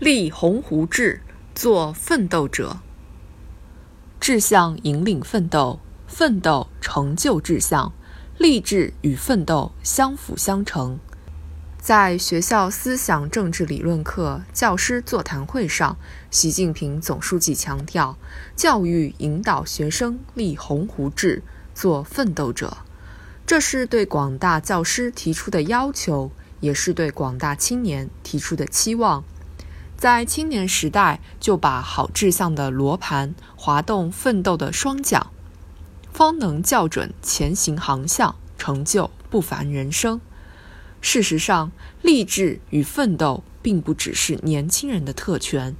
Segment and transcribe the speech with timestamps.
[0.00, 1.20] 立鸿鹄志，
[1.54, 2.78] 做奋斗者。
[4.18, 5.78] 志向引领奋斗，
[6.08, 7.92] 奋斗成就志向，
[8.36, 10.98] 励志与奋斗相辅相成。
[11.78, 15.96] 在学校思想政治理论课教师座谈会上，
[16.28, 18.18] 习近平总书记强调，
[18.56, 22.78] 教育引导学生立鸿鹄志，做奋斗者。
[23.46, 29.22] 这是对广大教师提出的要求，也是对广大青年提出的期望。
[30.04, 35.28] 在青年时代，就把好志向的罗盘滑动奋斗的双桨，
[36.12, 40.20] 方能校准前行航向，成就不凡人生。
[41.00, 45.74] 事实上，励志与奋斗并不只是年轻人的特权。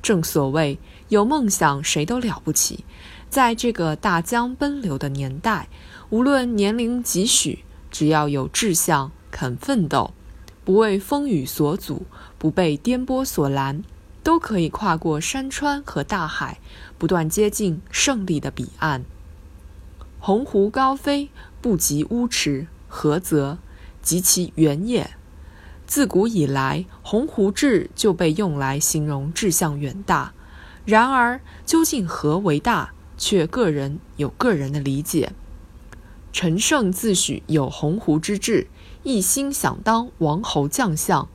[0.00, 0.78] 正所谓
[1.10, 2.84] “有梦想谁都了不起”。
[3.28, 5.68] 在这个大江奔流的年代，
[6.10, 10.14] 无论年龄几许，只要有志向，肯奋斗。
[10.64, 12.06] 不为风雨所阻，
[12.38, 13.82] 不被颠簸所拦，
[14.22, 16.58] 都可以跨过山川和大海，
[16.96, 19.04] 不断接近胜利的彼岸。
[20.18, 21.28] 鸿鹄高飞，
[21.60, 23.58] 不及乌池，何则？
[24.00, 25.10] 及其远也。
[25.86, 30.32] 自古以来，鸿鹄志就被用来形容志向远大。
[30.86, 35.32] 然而，究竟何为大，却个人有个人的理解。
[36.34, 38.66] 陈胜自诩有鸿鹄之志。
[39.04, 41.28] 一心想当王侯将相，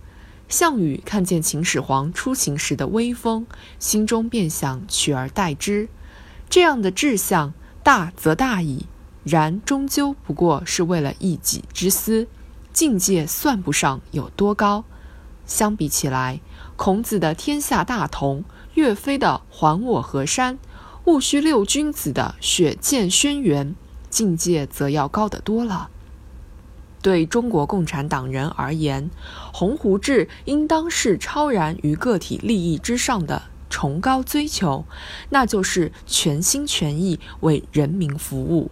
[0.50, 3.48] 项羽看见秦始皇出行时的威风，
[3.80, 5.88] 心中便想取而代之。
[6.50, 8.88] 这样的志向，大则大矣，
[9.24, 12.28] 然终究不过是为了一己之私，
[12.74, 14.84] 境界算不上有多高。
[15.46, 16.42] 相比起来，
[16.76, 20.60] 孔子的天下大同，岳飞的还我河山，
[21.06, 23.76] 戊戌六君子的血溅轩辕，
[24.10, 25.90] 境界则要高得多了。
[27.02, 29.10] 对中国共产党人而言，
[29.54, 34.84] 鸿鹄志应当是超然于个体利益之上的崇高追求，
[35.30, 38.70] 那就是全心全意为人民服务。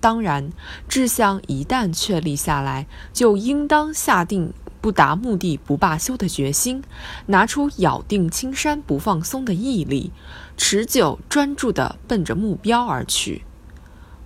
[0.00, 0.52] 当然，
[0.88, 6.82] 志向一旦确立下来，就应当下定不达目的不罢休的决心，
[7.26, 10.12] 拿出咬定青山不放松的毅力，
[10.56, 13.42] 持久专注地奔着目标而去。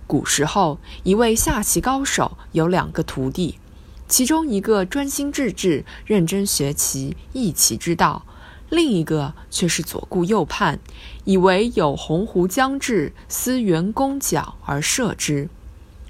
[0.05, 3.59] 古时候，一位下棋高手有两个徒弟，
[4.07, 8.25] 其中一个专心致志、认真学棋、弈棋之道，
[8.69, 10.79] 另一个却是左顾右盼，
[11.23, 15.49] 以为有鸿鹄将至，思援弓角而射之。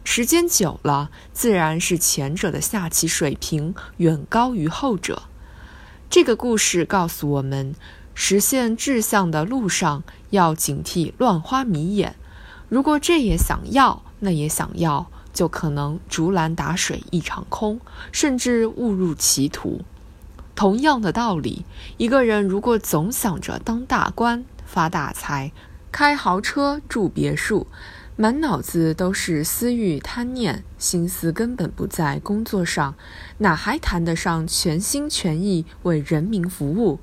[0.04, 5.24] 时间久了，自然是前者的下棋水平远高于后者。
[6.10, 7.74] 这个故事告诉我们，
[8.14, 12.16] 实现志向的路上要警惕乱花迷眼。
[12.74, 17.80] 如果这也想要，那也想要，就可能竹篮打水一场空，
[18.12, 19.82] 甚至误入歧途。
[20.56, 21.66] 同样的道理，
[21.98, 25.52] 一个人如果总想着当大官、发大财、
[25.92, 27.68] 开豪车、住别墅，
[28.16, 32.96] 满脑子都是私欲贪念，心思根本不在工作上，
[33.38, 37.00] 哪还谈得上全心全意为人民服务？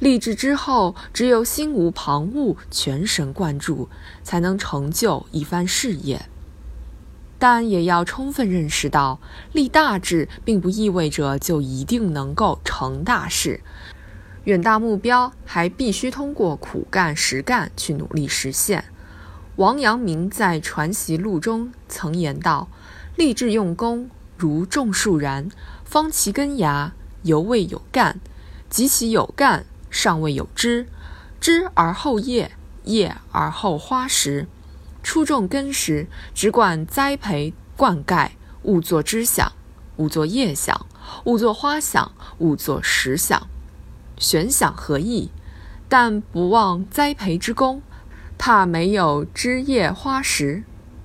[0.00, 3.88] 立志之后，只有心无旁骛、全神贯注，
[4.22, 6.28] 才能成就一番事业。
[7.38, 9.20] 但也要充分认识到，
[9.52, 13.60] 立大志并不意味着就一定能够成大事。
[14.44, 18.84] 远大目标还必须通过苦干实干去努力实现。
[19.56, 22.68] 王阳明在《传习录》中曾言道
[23.16, 25.48] ：“立志用功，如种树然，
[25.84, 28.16] 方其根芽，犹未有干；
[28.68, 30.88] 及其有干。”尚未有枝，
[31.40, 32.50] 枝而后叶，
[32.82, 34.48] 叶而后花实。
[35.04, 38.30] 初种根时，只管栽培灌溉，
[38.64, 39.52] 勿作枝想，
[39.98, 40.86] 勿作叶想，
[41.26, 43.46] 勿作花想，勿作实想。
[44.18, 45.30] 玄想何意？
[45.88, 47.80] 但不忘栽培之功，
[48.36, 50.64] 怕没有枝叶花实。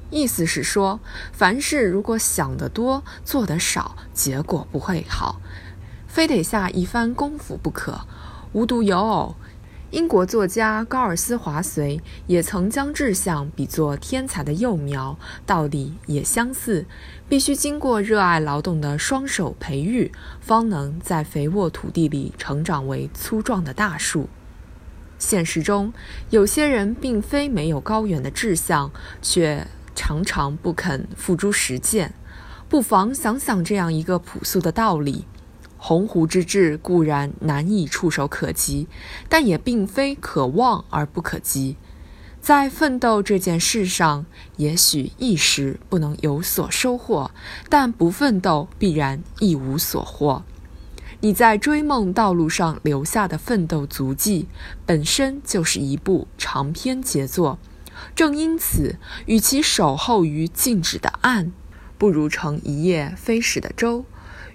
[0.09, 0.99] 意思是说，
[1.31, 5.39] 凡事如果想得多，做得少，结果不会好，
[6.07, 8.07] 非得下一番功夫不可。
[8.53, 9.35] 无独有偶，
[9.91, 15.15] 英国作家高尔斯华绥也曾将志向比作天才的幼苗，
[15.45, 16.83] 道理也相似，
[17.27, 24.27] 必须经过热爱劳动的双手培育，方能在肥沃土地里成长为粗壮的大树。
[25.19, 25.93] 现实中，
[26.31, 28.91] 有些人并非没有高远的志向，
[29.21, 32.15] 却常常不肯付诸实践。
[32.67, 35.25] 不妨想想这样一个朴素的道理。
[35.79, 38.87] 鸿鹄之志固然难以触手可及，
[39.27, 41.77] 但也并非可望而不可及。
[42.41, 44.25] 在奋斗这件事上，
[44.57, 47.31] 也许一时不能有所收获，
[47.69, 50.43] 但不奋斗必然一无所获。
[51.21, 54.47] 你在追梦道路上留下的奋斗足迹，
[54.85, 57.57] 本身就是一部长篇杰作。
[58.15, 58.95] 正因此，
[59.25, 61.51] 与其守候于静止的岸，
[61.97, 64.05] 不如乘一叶飞驶的舟；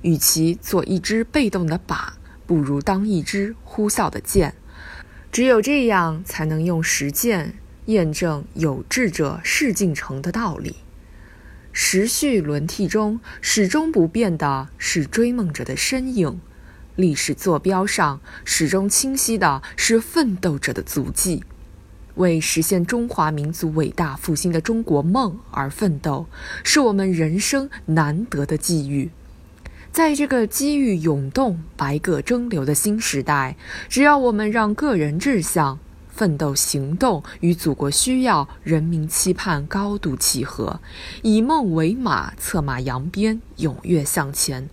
[0.04, 2.08] 与其做一只被动的靶，
[2.46, 4.54] 不如当一支呼啸的箭。
[5.32, 7.54] 只有这样，才能用实践
[7.86, 10.76] 验证“有志者事竟成”的道理。
[11.72, 16.38] 时序轮替中，始终不变的是追梦者的身影；
[16.96, 21.42] 历史坐标上，始终清晰的是奋斗者的足迹。
[22.16, 26.26] 为实现中华民族伟大复兴的中国梦而奋斗，
[26.62, 29.10] 是我们人生难得的机遇。
[29.94, 33.56] 在这个机遇涌动、百舸争流的新时代，
[33.88, 35.78] 只要我们让个人志向。
[36.08, 40.80] 奋斗行动与祖国需要、人民期盼高度契合，
[41.22, 44.68] 以梦为马，策马扬鞭，踊跃向前，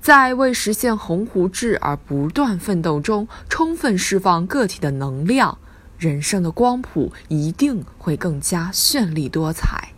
[0.00, 5.58] 在为实现鸿鹄志而不断奋斗中，充分释放个体的能量，
[5.98, 9.91] 人生的光谱一定会更加绚丽多彩。